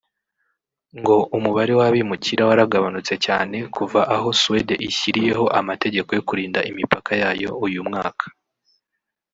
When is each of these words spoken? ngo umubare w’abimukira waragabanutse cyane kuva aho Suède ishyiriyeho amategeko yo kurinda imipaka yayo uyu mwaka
ngo 0.99 1.15
umubare 1.37 1.73
w’abimukira 1.79 2.43
waragabanutse 2.49 3.15
cyane 3.25 3.57
kuva 3.75 3.99
aho 4.15 4.27
Suède 4.39 4.75
ishyiriyeho 4.89 5.45
amategeko 5.59 6.09
yo 6.17 6.23
kurinda 6.27 6.59
imipaka 6.71 7.11
yayo 7.21 7.49
uyu 7.65 7.81
mwaka 7.89 8.25